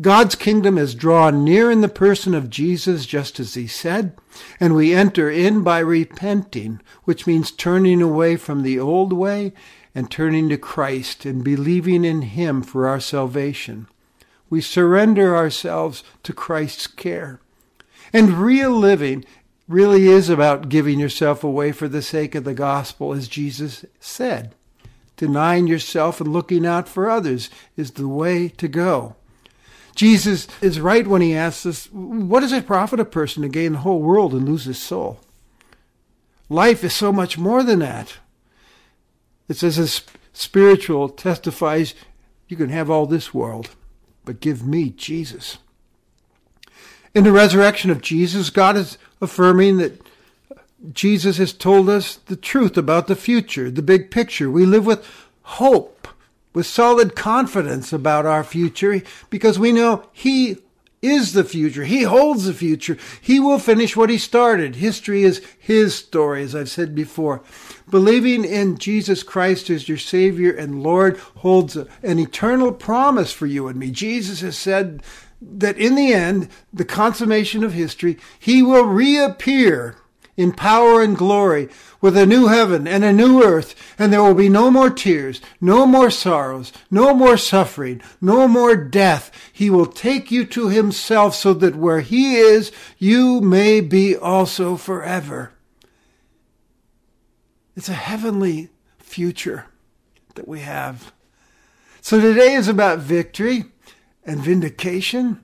God's 0.00 0.36
kingdom 0.36 0.78
is 0.78 0.94
drawn 0.94 1.42
near 1.42 1.68
in 1.68 1.80
the 1.80 1.88
person 1.88 2.32
of 2.32 2.48
Jesus, 2.48 3.06
just 3.06 3.40
as 3.40 3.54
he 3.54 3.66
said, 3.66 4.16
and 4.60 4.74
we 4.74 4.94
enter 4.94 5.28
in 5.28 5.64
by 5.64 5.80
repenting, 5.80 6.80
which 7.04 7.26
means 7.26 7.50
turning 7.50 8.00
away 8.00 8.36
from 8.36 8.62
the 8.62 8.78
old 8.78 9.12
way 9.12 9.52
and 9.92 10.08
turning 10.08 10.48
to 10.48 10.56
Christ 10.56 11.24
and 11.24 11.42
believing 11.42 12.04
in 12.04 12.22
him 12.22 12.62
for 12.62 12.86
our 12.86 13.00
salvation. 13.00 13.88
We 14.48 14.60
surrender 14.60 15.36
ourselves 15.36 16.04
to 16.22 16.32
Christ's 16.32 16.86
care. 16.86 17.40
And 18.12 18.34
real 18.34 18.70
living 18.70 19.24
really 19.66 20.06
is 20.06 20.28
about 20.28 20.68
giving 20.68 21.00
yourself 21.00 21.42
away 21.42 21.72
for 21.72 21.88
the 21.88 22.02
sake 22.02 22.36
of 22.36 22.44
the 22.44 22.54
gospel, 22.54 23.12
as 23.12 23.26
Jesus 23.26 23.84
said. 23.98 24.54
Denying 25.16 25.66
yourself 25.66 26.20
and 26.20 26.32
looking 26.32 26.64
out 26.64 26.88
for 26.88 27.10
others 27.10 27.50
is 27.76 27.92
the 27.92 28.08
way 28.08 28.48
to 28.48 28.68
go. 28.68 29.16
Jesus 30.00 30.48
is 30.62 30.80
right 30.80 31.06
when 31.06 31.20
he 31.20 31.36
asks 31.36 31.66
us, 31.66 31.86
What 31.92 32.40
does 32.40 32.52
it 32.52 32.66
profit 32.66 33.00
a 33.00 33.04
person 33.04 33.42
to 33.42 33.50
gain 33.50 33.74
the 33.74 33.80
whole 33.80 34.00
world 34.00 34.32
and 34.32 34.48
lose 34.48 34.64
his 34.64 34.78
soul? 34.78 35.20
Life 36.48 36.82
is 36.82 36.94
so 36.94 37.12
much 37.12 37.36
more 37.36 37.62
than 37.62 37.80
that. 37.80 38.16
It 39.46 39.58
says, 39.58 39.78
as 39.78 40.00
spiritual 40.32 41.10
testifies, 41.10 41.92
you 42.48 42.56
can 42.56 42.70
have 42.70 42.88
all 42.88 43.04
this 43.04 43.34
world, 43.34 43.68
but 44.24 44.40
give 44.40 44.66
me 44.66 44.88
Jesus. 44.88 45.58
In 47.14 47.24
the 47.24 47.30
resurrection 47.30 47.90
of 47.90 48.00
Jesus, 48.00 48.48
God 48.48 48.78
is 48.78 48.96
affirming 49.20 49.76
that 49.76 50.00
Jesus 50.94 51.36
has 51.36 51.52
told 51.52 51.90
us 51.90 52.16
the 52.16 52.36
truth 52.36 52.78
about 52.78 53.06
the 53.06 53.16
future, 53.16 53.70
the 53.70 53.82
big 53.82 54.10
picture. 54.10 54.50
We 54.50 54.64
live 54.64 54.86
with 54.86 55.06
hope 55.42 55.99
with 56.52 56.66
solid 56.66 57.14
confidence 57.14 57.92
about 57.92 58.26
our 58.26 58.44
future 58.44 59.02
because 59.28 59.58
we 59.58 59.72
know 59.72 60.08
He 60.12 60.58
is 61.02 61.32
the 61.32 61.44
future. 61.44 61.84
He 61.84 62.02
holds 62.02 62.44
the 62.44 62.52
future. 62.52 62.98
He 63.20 63.40
will 63.40 63.58
finish 63.58 63.96
what 63.96 64.10
He 64.10 64.18
started. 64.18 64.76
History 64.76 65.22
is 65.22 65.44
His 65.58 65.94
story, 65.94 66.42
as 66.42 66.54
I've 66.54 66.68
said 66.68 66.94
before. 66.94 67.42
Believing 67.88 68.44
in 68.44 68.76
Jesus 68.76 69.22
Christ 69.22 69.70
as 69.70 69.88
your 69.88 69.98
Savior 69.98 70.52
and 70.52 70.82
Lord 70.82 71.16
holds 71.36 71.76
an 71.76 72.18
eternal 72.18 72.72
promise 72.72 73.32
for 73.32 73.46
you 73.46 73.68
and 73.68 73.78
me. 73.78 73.90
Jesus 73.90 74.40
has 74.40 74.58
said 74.58 75.02
that 75.40 75.78
in 75.78 75.94
the 75.94 76.12
end, 76.12 76.48
the 76.72 76.84
consummation 76.84 77.64
of 77.64 77.72
history, 77.72 78.18
He 78.38 78.62
will 78.62 78.84
reappear 78.84 79.96
in 80.36 80.52
power 80.52 81.02
and 81.02 81.16
glory 81.16 81.68
with 82.00 82.16
a 82.16 82.26
new 82.26 82.46
heaven 82.46 82.88
and 82.88 83.04
a 83.04 83.12
new 83.12 83.42
earth, 83.42 83.74
and 83.98 84.12
there 84.12 84.22
will 84.22 84.34
be 84.34 84.48
no 84.48 84.70
more 84.70 84.90
tears, 84.90 85.40
no 85.60 85.86
more 85.86 86.10
sorrows, 86.10 86.72
no 86.90 87.14
more 87.14 87.36
suffering, 87.36 88.00
no 88.20 88.48
more 88.48 88.74
death. 88.74 89.30
He 89.52 89.68
will 89.68 89.86
take 89.86 90.30
you 90.30 90.44
to 90.46 90.68
himself 90.68 91.34
so 91.34 91.52
that 91.54 91.76
where 91.76 92.00
he 92.00 92.36
is, 92.36 92.72
you 92.98 93.40
may 93.40 93.80
be 93.80 94.16
also 94.16 94.76
forever. 94.76 95.52
It's 97.76 97.88
a 97.88 97.94
heavenly 97.94 98.70
future 98.98 99.66
that 100.34 100.48
we 100.48 100.60
have. 100.60 101.12
So 102.00 102.20
today 102.20 102.54
is 102.54 102.68
about 102.68 102.98
victory 102.98 103.64
and 104.24 104.40
vindication. 104.40 105.42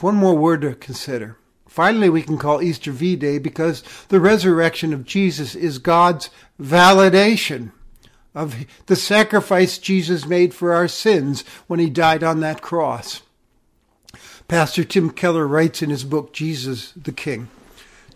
One 0.00 0.14
more 0.14 0.36
word 0.36 0.60
to 0.60 0.74
consider 0.74 1.36
Finally, 1.70 2.10
we 2.10 2.20
can 2.20 2.36
call 2.36 2.60
Easter 2.60 2.90
V 2.90 3.14
Day 3.14 3.38
because 3.38 3.84
the 4.08 4.18
resurrection 4.18 4.92
of 4.92 5.04
Jesus 5.04 5.54
is 5.54 5.78
God's 5.78 6.28
validation 6.60 7.70
of 8.34 8.66
the 8.86 8.96
sacrifice 8.96 9.78
Jesus 9.78 10.26
made 10.26 10.52
for 10.52 10.72
our 10.72 10.88
sins 10.88 11.44
when 11.68 11.78
he 11.78 11.88
died 11.88 12.24
on 12.24 12.40
that 12.40 12.60
cross. 12.60 13.22
Pastor 14.48 14.82
Tim 14.82 15.10
Keller 15.10 15.46
writes 15.46 15.80
in 15.80 15.90
his 15.90 16.02
book, 16.02 16.32
Jesus 16.32 16.90
the 16.96 17.12
King 17.12 17.46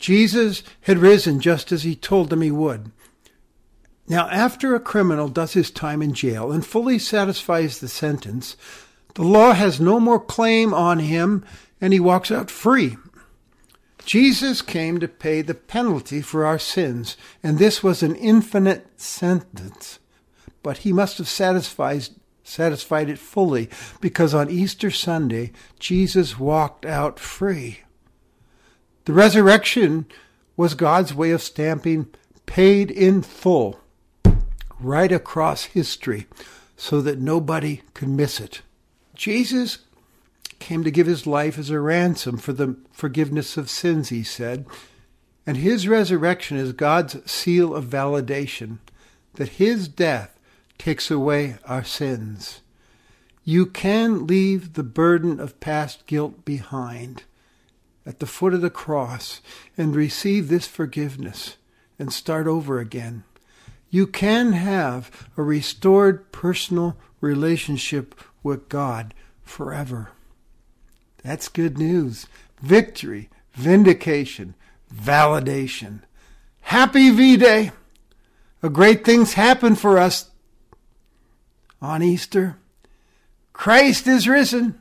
Jesus 0.00 0.64
had 0.80 0.98
risen 0.98 1.38
just 1.38 1.70
as 1.70 1.84
he 1.84 1.94
told 1.94 2.30
them 2.30 2.42
he 2.42 2.50
would. 2.50 2.90
Now, 4.08 4.28
after 4.30 4.74
a 4.74 4.80
criminal 4.80 5.28
does 5.28 5.52
his 5.52 5.70
time 5.70 6.02
in 6.02 6.12
jail 6.12 6.50
and 6.50 6.66
fully 6.66 6.98
satisfies 6.98 7.78
the 7.78 7.86
sentence, 7.86 8.56
the 9.14 9.22
law 9.22 9.52
has 9.52 9.78
no 9.78 10.00
more 10.00 10.18
claim 10.18 10.74
on 10.74 10.98
him 10.98 11.44
and 11.80 11.92
he 11.92 12.00
walks 12.00 12.32
out 12.32 12.50
free. 12.50 12.96
Jesus 14.04 14.62
came 14.62 15.00
to 15.00 15.08
pay 15.08 15.42
the 15.42 15.54
penalty 15.54 16.20
for 16.20 16.44
our 16.44 16.58
sins, 16.58 17.16
and 17.42 17.58
this 17.58 17.82
was 17.82 18.02
an 18.02 18.14
infinite 18.16 19.00
sentence. 19.00 19.98
But 20.62 20.78
he 20.78 20.92
must 20.92 21.18
have 21.18 21.28
satisfied, 21.28 22.08
satisfied 22.42 23.08
it 23.08 23.18
fully, 23.18 23.70
because 24.00 24.34
on 24.34 24.50
Easter 24.50 24.90
Sunday, 24.90 25.52
Jesus 25.78 26.38
walked 26.38 26.84
out 26.84 27.18
free. 27.18 27.80
The 29.06 29.12
resurrection 29.12 30.06
was 30.56 30.74
God's 30.74 31.14
way 31.14 31.30
of 31.30 31.42
stamping 31.42 32.08
paid 32.46 32.90
in 32.90 33.22
full 33.22 33.80
right 34.80 35.12
across 35.12 35.64
history 35.64 36.26
so 36.76 37.00
that 37.00 37.18
nobody 37.18 37.82
could 37.94 38.08
miss 38.08 38.40
it. 38.40 38.62
Jesus 39.14 39.78
came 40.64 40.82
to 40.82 40.90
give 40.90 41.06
his 41.06 41.26
life 41.26 41.58
as 41.58 41.68
a 41.68 41.78
ransom 41.78 42.38
for 42.38 42.54
the 42.54 42.74
forgiveness 42.90 43.58
of 43.58 43.68
sins, 43.68 44.08
he 44.08 44.22
said. 44.22 44.64
And 45.46 45.58
his 45.58 45.86
resurrection 45.86 46.56
is 46.56 46.72
God's 46.72 47.30
seal 47.30 47.74
of 47.74 47.84
validation 47.84 48.78
that 49.34 49.60
his 49.60 49.88
death 49.88 50.40
takes 50.78 51.10
away 51.10 51.56
our 51.66 51.84
sins. 51.84 52.62
You 53.44 53.66
can 53.66 54.26
leave 54.26 54.72
the 54.72 54.82
burden 54.82 55.38
of 55.38 55.60
past 55.60 56.06
guilt 56.06 56.46
behind 56.46 57.24
at 58.06 58.18
the 58.18 58.26
foot 58.26 58.54
of 58.54 58.62
the 58.62 58.70
cross 58.70 59.42
and 59.76 59.94
receive 59.94 60.48
this 60.48 60.66
forgiveness 60.66 61.58
and 61.98 62.10
start 62.10 62.46
over 62.46 62.78
again. 62.80 63.24
You 63.90 64.06
can 64.06 64.54
have 64.54 65.28
a 65.36 65.42
restored 65.42 66.32
personal 66.32 66.96
relationship 67.20 68.18
with 68.42 68.70
God 68.70 69.12
forever. 69.42 70.12
That's 71.24 71.48
good 71.48 71.78
news. 71.78 72.26
Victory, 72.60 73.30
vindication, 73.54 74.54
validation. 74.94 76.02
Happy 76.60 77.10
V 77.10 77.36
Day! 77.36 77.72
A 78.62 78.68
great 78.68 79.04
things 79.04 79.34
happen 79.34 79.74
for 79.74 79.98
us 79.98 80.30
on 81.80 82.02
Easter. 82.02 82.58
Christ 83.52 84.06
is 84.06 84.28
risen. 84.28 84.80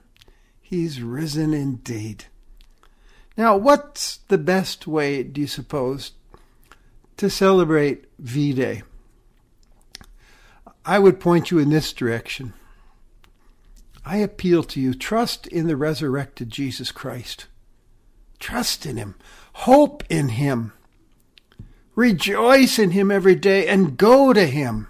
He's 0.62 1.01
risen 1.01 1.53
indeed. 1.53 2.25
Now, 3.38 3.58
what's 3.58 4.17
the 4.27 4.38
best 4.38 4.86
way, 4.86 5.23
do 5.23 5.41
you 5.41 5.47
suppose, 5.47 6.12
to 7.17 7.29
celebrate 7.29 8.06
V 8.19 8.53
Day? 8.53 8.84
I 10.86 10.99
would 10.99 11.19
point 11.19 11.51
you 11.51 11.60
in 11.60 11.69
this 11.69 11.93
direction. 11.93 12.53
I 14.06 14.18
appeal 14.18 14.63
to 14.63 14.82
you 14.82 14.94
trust 14.94 15.48
in 15.48 15.68
the 15.68 15.78
resurrected 15.78 16.50
Jesus 16.50 16.92
Christ. 16.92 17.48
Trust 18.39 18.86
in 18.86 18.98
Him. 18.98 19.16
Hope 19.54 20.04
in 20.10 20.30
Him. 20.30 20.74
Rejoice 21.96 22.80
in 22.80 22.92
Him 22.92 23.12
every 23.12 23.36
day 23.36 23.68
and 23.68 23.98
go 23.98 24.34
to 24.34 24.46
Him 24.46 24.88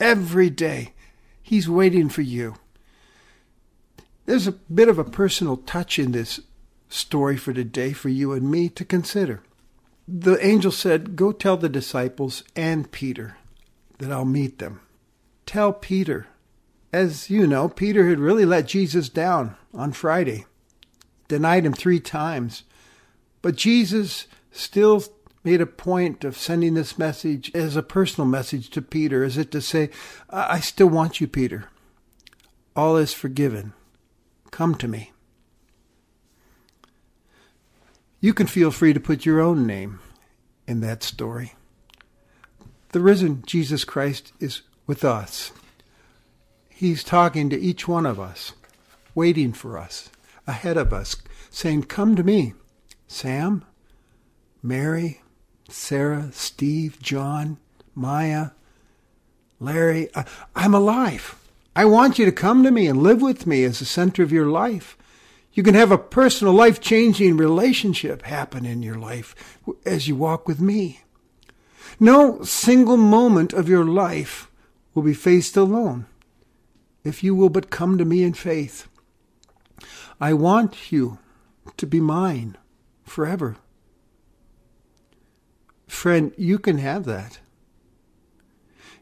every 0.00 0.48
day. 0.50 0.94
He's 1.42 1.68
waiting 1.68 2.08
for 2.08 2.22
you. 2.22 2.54
There's 4.24 4.46
a 4.46 4.52
bit 4.52 4.88
of 4.88 4.98
a 4.98 5.04
personal 5.04 5.58
touch 5.58 5.98
in 5.98 6.12
this 6.12 6.40
story 6.88 7.36
for 7.36 7.52
today 7.52 7.92
for 7.92 8.08
you 8.08 8.32
and 8.32 8.50
me 8.50 8.68
to 8.70 8.84
consider. 8.84 9.42
The 10.08 10.44
angel 10.44 10.72
said, 10.72 11.16
Go 11.16 11.32
tell 11.32 11.56
the 11.56 11.68
disciples 11.68 12.42
and 12.54 12.90
Peter 12.90 13.36
that 13.98 14.10
I'll 14.10 14.24
meet 14.24 14.58
them. 14.58 14.80
Tell 15.46 15.72
Peter 15.72 16.26
as 16.92 17.30
you 17.30 17.46
know, 17.46 17.68
Peter 17.68 18.08
had 18.08 18.18
really 18.18 18.44
let 18.44 18.66
Jesus 18.66 19.08
down 19.08 19.56
on 19.74 19.92
Friday, 19.92 20.46
denied 21.28 21.66
him 21.66 21.72
three 21.72 22.00
times. 22.00 22.62
But 23.42 23.56
Jesus 23.56 24.26
still 24.50 25.04
made 25.44 25.60
a 25.60 25.66
point 25.66 26.24
of 26.24 26.36
sending 26.36 26.74
this 26.74 26.98
message 26.98 27.54
as 27.54 27.76
a 27.76 27.82
personal 27.82 28.26
message 28.26 28.70
to 28.70 28.82
Peter, 28.82 29.22
as 29.22 29.38
it 29.38 29.50
to 29.52 29.60
say, 29.60 29.90
I 30.28 30.60
still 30.60 30.88
want 30.88 31.20
you, 31.20 31.28
Peter. 31.28 31.68
All 32.74 32.96
is 32.96 33.12
forgiven. 33.12 33.72
Come 34.50 34.74
to 34.76 34.88
me. 34.88 35.12
You 38.20 38.34
can 38.34 38.46
feel 38.46 38.70
free 38.70 38.92
to 38.92 39.00
put 39.00 39.24
your 39.24 39.40
own 39.40 39.66
name 39.66 40.00
in 40.66 40.80
that 40.80 41.02
story. 41.02 41.54
The 42.88 43.00
risen 43.00 43.42
Jesus 43.46 43.84
Christ 43.84 44.32
is 44.40 44.62
with 44.86 45.04
us. 45.04 45.52
He's 46.78 47.02
talking 47.02 47.48
to 47.48 47.58
each 47.58 47.88
one 47.88 48.04
of 48.04 48.20
us, 48.20 48.52
waiting 49.14 49.54
for 49.54 49.78
us, 49.78 50.10
ahead 50.46 50.76
of 50.76 50.92
us, 50.92 51.16
saying, 51.48 51.84
Come 51.84 52.14
to 52.16 52.22
me, 52.22 52.52
Sam, 53.08 53.64
Mary, 54.62 55.22
Sarah, 55.70 56.28
Steve, 56.32 57.00
John, 57.00 57.56
Maya, 57.94 58.50
Larry. 59.58 60.10
I'm 60.54 60.74
alive. 60.74 61.40
I 61.74 61.86
want 61.86 62.18
you 62.18 62.26
to 62.26 62.30
come 62.30 62.62
to 62.62 62.70
me 62.70 62.88
and 62.88 63.02
live 63.02 63.22
with 63.22 63.46
me 63.46 63.64
as 63.64 63.78
the 63.78 63.86
center 63.86 64.22
of 64.22 64.30
your 64.30 64.48
life. 64.48 64.98
You 65.54 65.62
can 65.62 65.74
have 65.74 65.90
a 65.90 65.96
personal, 65.96 66.52
life 66.52 66.78
changing 66.78 67.38
relationship 67.38 68.20
happen 68.20 68.66
in 68.66 68.82
your 68.82 68.98
life 68.98 69.58
as 69.86 70.08
you 70.08 70.14
walk 70.14 70.46
with 70.46 70.60
me. 70.60 71.00
No 71.98 72.42
single 72.42 72.98
moment 72.98 73.54
of 73.54 73.66
your 73.66 73.86
life 73.86 74.50
will 74.92 75.02
be 75.02 75.14
faced 75.14 75.56
alone 75.56 76.04
if 77.06 77.22
you 77.22 77.36
will 77.36 77.48
but 77.48 77.70
come 77.70 77.96
to 77.96 78.04
me 78.04 78.24
in 78.24 78.34
faith. 78.34 78.88
I 80.20 80.32
want 80.32 80.90
you 80.90 81.18
to 81.76 81.86
be 81.86 82.00
mine 82.00 82.56
forever. 83.04 83.56
Friend, 85.86 86.32
you 86.36 86.58
can 86.58 86.78
have 86.78 87.04
that. 87.04 87.38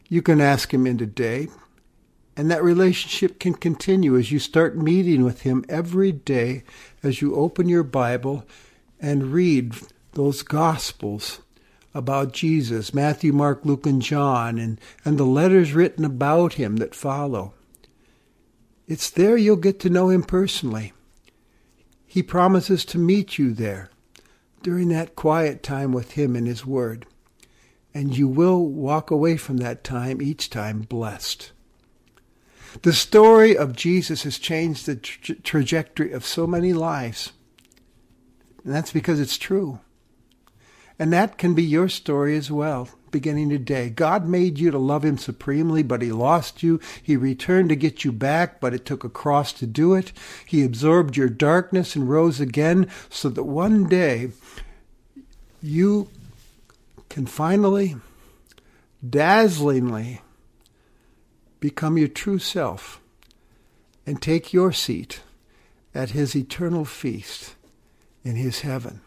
You 0.07 0.21
can 0.21 0.39
ask 0.39 0.71
him 0.71 0.85
in 0.85 0.99
today, 0.99 1.47
and 2.37 2.51
that 2.51 2.63
relationship 2.63 3.39
can 3.39 3.55
continue 3.55 4.15
as 4.15 4.31
you 4.31 4.37
start 4.37 4.77
meeting 4.77 5.23
with 5.23 5.41
him 5.41 5.65
every 5.67 6.11
day 6.11 6.63
as 7.01 7.21
you 7.21 7.35
open 7.35 7.67
your 7.67 7.83
Bible 7.83 8.45
and 8.99 9.33
read 9.33 9.73
those 10.11 10.43
Gospels 10.43 11.41
about 11.95 12.33
Jesus 12.33 12.93
Matthew, 12.93 13.33
Mark, 13.33 13.65
Luke, 13.65 13.87
and 13.87 14.01
John, 14.01 14.59
and, 14.59 14.79
and 15.03 15.17
the 15.17 15.23
letters 15.23 15.73
written 15.73 16.05
about 16.05 16.53
him 16.53 16.75
that 16.75 16.93
follow. 16.93 17.54
It's 18.87 19.09
there 19.09 19.35
you'll 19.35 19.55
get 19.55 19.79
to 19.81 19.89
know 19.89 20.09
him 20.09 20.23
personally. 20.23 20.93
He 22.05 22.21
promises 22.21 22.85
to 22.85 22.97
meet 22.97 23.37
you 23.37 23.51
there 23.53 23.89
during 24.61 24.89
that 24.89 25.15
quiet 25.15 25.63
time 25.63 25.91
with 25.91 26.11
him 26.11 26.35
and 26.35 26.47
his 26.47 26.65
word. 26.65 27.05
And 27.93 28.15
you 28.15 28.27
will 28.27 28.65
walk 28.65 29.09
away 29.09 29.37
from 29.37 29.57
that 29.57 29.83
time 29.83 30.21
each 30.21 30.49
time 30.49 30.81
blessed. 30.81 31.51
The 32.81 32.93
story 32.93 33.57
of 33.57 33.75
Jesus 33.75 34.23
has 34.23 34.37
changed 34.37 34.85
the 34.85 34.95
tra- 34.97 35.35
trajectory 35.35 36.11
of 36.11 36.25
so 36.25 36.45
many 36.45 36.73
lives. 36.73 37.31
And 38.63 38.73
that's 38.73 38.91
because 38.91 39.19
it's 39.19 39.37
true. 39.37 39.79
And 40.97 41.11
that 41.11 41.37
can 41.37 41.53
be 41.53 41.63
your 41.63 41.89
story 41.89 42.37
as 42.37 42.49
well 42.49 42.89
beginning 43.15 43.49
today. 43.49 43.89
God 43.89 44.27
made 44.27 44.59
you 44.59 44.71
to 44.71 44.77
love 44.77 45.05
him 45.05 45.17
supremely, 45.17 45.83
but 45.83 46.01
he 46.01 46.11
lost 46.11 46.61
you. 46.61 46.81
He 47.01 47.15
returned 47.15 47.69
to 47.69 47.75
get 47.77 48.03
you 48.03 48.11
back, 48.11 48.59
but 48.59 48.73
it 48.73 48.85
took 48.85 49.05
a 49.05 49.09
cross 49.09 49.53
to 49.53 49.65
do 49.65 49.93
it. 49.93 50.11
He 50.45 50.63
absorbed 50.63 51.15
your 51.15 51.29
darkness 51.29 51.95
and 51.95 52.09
rose 52.09 52.41
again 52.41 52.89
so 53.09 53.29
that 53.29 53.45
one 53.45 53.87
day 53.87 54.31
you 55.61 56.09
can 57.07 57.25
finally, 57.25 57.95
dazzlingly 59.07 60.19
become 61.61 61.97
your 61.97 62.09
true 62.09 62.39
self 62.39 62.99
and 64.05 64.21
take 64.21 64.51
your 64.51 64.73
seat 64.73 65.21
at 65.93 66.09
his 66.09 66.35
eternal 66.35 66.83
feast 66.83 67.55
in 68.25 68.35
his 68.35 68.59
heaven. 68.59 68.99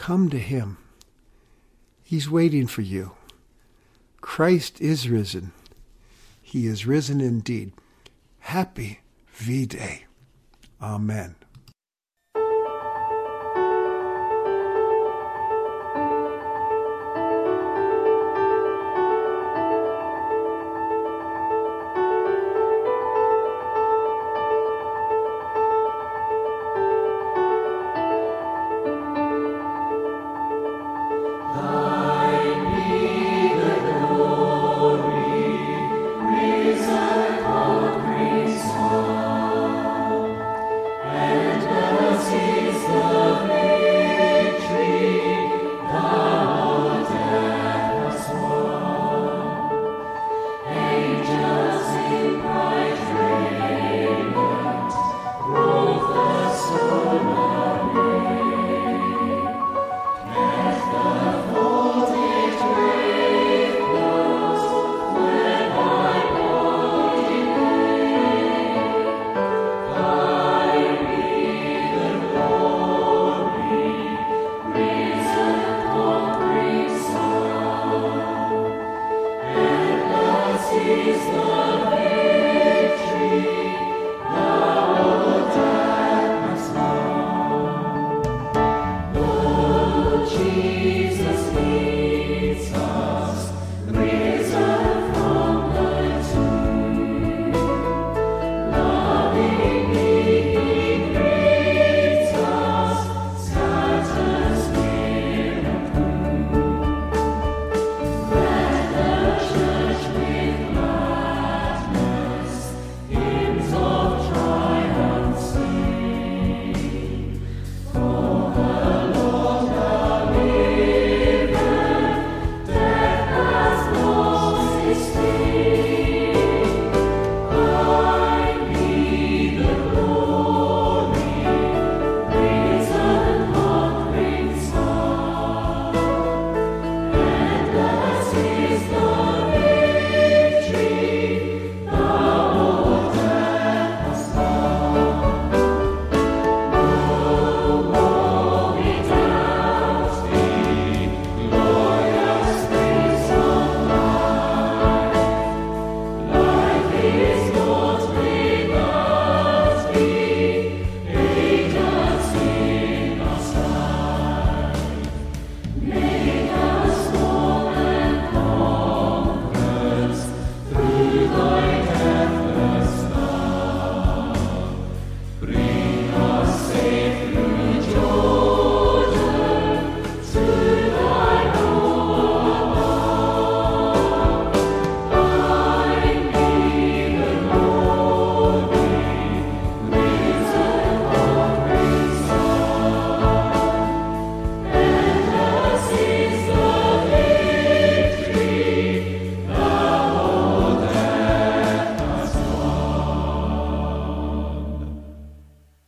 Come 0.00 0.30
to 0.30 0.38
him. 0.38 0.78
He's 2.02 2.30
waiting 2.30 2.66
for 2.66 2.80
you. 2.80 3.12
Christ 4.22 4.80
is 4.80 5.10
risen. 5.10 5.52
He 6.40 6.66
is 6.66 6.86
risen 6.86 7.20
indeed. 7.20 7.72
Happy 8.38 9.00
V 9.34 9.66
Day. 9.66 10.06
Amen. 10.80 11.34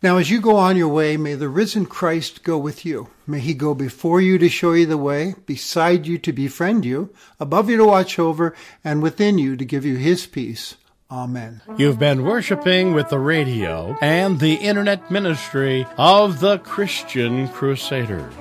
Now, 0.02 0.16
as 0.16 0.30
you 0.30 0.40
go 0.40 0.56
on 0.56 0.76
your 0.76 0.88
way, 0.88 1.16
may 1.16 1.34
the 1.34 1.48
risen 1.48 1.86
Christ 1.86 2.42
go 2.42 2.58
with 2.58 2.84
you. 2.84 3.08
May 3.24 3.38
he 3.38 3.54
go 3.54 3.72
before 3.72 4.20
you 4.20 4.36
to 4.38 4.48
show 4.48 4.72
you 4.72 4.84
the 4.84 4.98
way, 4.98 5.36
beside 5.46 6.08
you 6.08 6.18
to 6.18 6.32
befriend 6.32 6.84
you, 6.84 7.14
above 7.38 7.70
you 7.70 7.76
to 7.76 7.84
watch 7.84 8.18
over, 8.18 8.52
and 8.82 9.00
within 9.00 9.38
you 9.38 9.56
to 9.56 9.64
give 9.64 9.84
you 9.84 9.94
his 9.94 10.26
peace. 10.26 10.74
Amen. 11.08 11.60
You've 11.76 12.00
been 12.00 12.24
worshiping 12.24 12.94
with 12.94 13.10
the 13.10 13.20
radio 13.20 13.96
and 14.00 14.40
the 14.40 14.54
internet 14.54 15.08
ministry 15.08 15.86
of 15.96 16.40
the 16.40 16.58
Christian 16.58 17.46
Crusaders. 17.48 18.34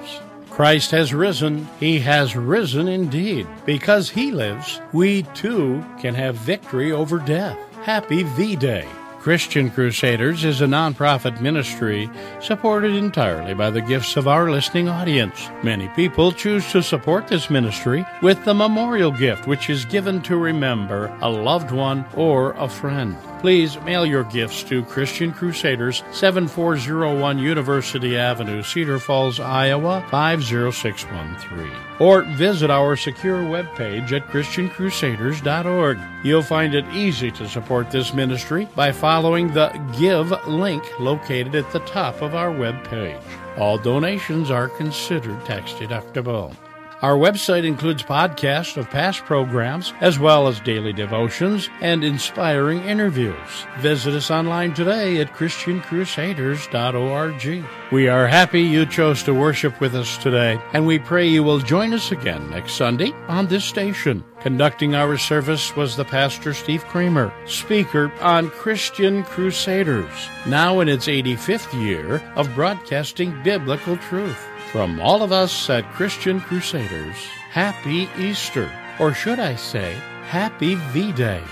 Christ 0.50 0.90
has 0.92 1.14
risen. 1.14 1.68
He 1.80 2.00
has 2.00 2.36
risen 2.36 2.88
indeed. 2.88 3.46
Because 3.66 4.10
he 4.10 4.32
lives, 4.32 4.82
we 4.94 5.24
too 5.36 5.86
can 6.00 6.16
have 6.16 6.36
victory 6.36 6.92
over 6.92 7.20
death. 7.20 7.58
Happy 7.84 8.24
V 8.24 8.56
Day. 8.56 8.88
Christian 9.22 9.70
Crusaders 9.70 10.44
is 10.44 10.62
a 10.62 10.66
nonprofit 10.66 11.42
ministry 11.42 12.10
supported 12.40 12.96
entirely 12.96 13.54
by 13.54 13.70
the 13.70 13.80
gifts 13.80 14.18
of 14.18 14.28
our 14.28 14.50
listening 14.50 14.90
audience. 14.90 15.48
Many 15.62 15.90
people 15.90 16.32
choose 16.32 16.72
to 16.72 16.82
support 16.82 17.28
this 17.28 17.48
ministry 17.48 18.04
with 18.24 18.44
the 18.46 18.56
memorial 18.56 19.12
gift, 19.12 19.46
which 19.46 19.70
is 19.70 19.86
given 19.86 20.24
to 20.24 20.38
remember 20.38 21.16
a 21.22 21.30
loved 21.30 21.70
one 21.70 22.04
or 22.16 22.54
a 22.54 22.68
friend. 22.68 23.16
Please 23.42 23.80
mail 23.82 24.06
your 24.06 24.24
gifts 24.24 24.62
to 24.62 24.86
Christian 24.86 25.34
Crusaders, 25.34 26.04
7401 26.12 27.40
University 27.40 28.16
Avenue, 28.16 28.62
Cedar 28.62 29.00
Falls, 29.00 29.40
Iowa, 29.40 30.06
50613. 30.12 31.72
Or 32.00 32.22
visit 32.22 32.70
our 32.70 32.96
secure 32.96 33.40
webpage 33.40 34.12
at 34.12 34.28
ChristianCrusaders.org. 34.28 35.98
You'll 36.24 36.44
find 36.44 36.76
it 36.76 36.86
easy 36.94 37.32
to 37.32 37.50
support 37.50 37.90
this 37.90 38.14
ministry 38.14 38.70
by 38.76 38.92
following 38.92 39.52
the 39.52 39.70
Give 39.98 40.32
link 40.48 40.84
located 41.00 41.56
at 41.56 41.72
the 41.72 41.80
top 41.80 42.22
of 42.22 42.36
our 42.36 42.52
webpage. 42.52 43.24
All 43.58 43.80
donations 43.80 44.52
are 44.52 44.70
considered 44.70 45.44
tax 45.46 45.74
deductible. 45.74 46.56
Our 47.02 47.16
website 47.16 47.66
includes 47.66 48.04
podcasts 48.04 48.78
of 48.78 48.92
past 48.92 49.26
programs, 49.26 49.92
as 50.02 50.20
well 50.20 50.48
as 50.48 50.60
daily 50.60 50.94
devotions 50.94 51.68
and 51.82 52.04
inspiring 52.04 52.84
interviews. 52.84 53.66
Visit 53.80 54.14
us 54.14 54.30
online 54.30 54.76
today 54.76 55.20
at 55.20 55.34
ChristianCrusaders.org. 55.34 57.66
We 57.92 58.08
are 58.08 58.28
happy 58.28 58.62
you 58.62 58.86
chose 58.86 59.24
to 59.24 59.34
worship 59.34 59.82
with 59.82 59.96
us 59.96 60.16
today, 60.20 60.62
and 60.74 60.86
we 60.86 61.00
pray 61.00 61.28
you 61.28 61.44
will 61.44 61.58
join 61.58 61.92
us 61.92 62.12
again 62.12 62.52
next 62.52 62.74
Sunday 62.74 63.12
on 63.28 63.48
this 63.48 63.66
station. 63.66 64.24
Conducting 64.42 64.94
our 64.94 65.18
service 65.18 65.76
was 65.76 65.96
the 65.96 66.06
pastor 66.06 66.54
Steve 66.54 66.86
Kramer, 66.86 67.34
speaker 67.48 68.12
on 68.22 68.52
Christian 68.52 69.24
Crusaders, 69.24 70.30
now 70.46 70.82
in 70.82 70.88
its 70.88 71.08
85th 71.08 71.74
year 71.82 72.22
of 72.36 72.54
broadcasting 72.54 73.42
biblical 73.42 73.98
truth. 73.98 74.51
From 74.72 75.02
all 75.02 75.22
of 75.22 75.34
us 75.34 75.70
at 75.70 75.84
Christian 75.92 76.40
Crusaders, 76.40 77.18
Happy 77.50 78.08
Easter, 78.18 78.72
or 79.02 79.14
should 79.14 79.38
I 79.38 79.56
say, 79.56 79.98
Happy 80.28 80.76
V 80.76 81.12
Day. 81.12 81.44